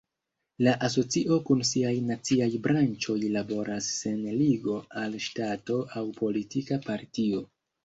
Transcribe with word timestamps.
La 0.67 0.71
asocio 0.85 1.35
kun 1.49 1.61
siaj 1.71 1.91
naciaj 2.11 2.47
branĉoj 2.63 3.19
laboras 3.37 3.91
sen 3.99 4.25
ligo 4.41 4.81
al 5.05 5.21
ŝtato 5.29 5.81
aŭ 6.03 6.07
politika 6.19 6.83
partio. 6.91 7.47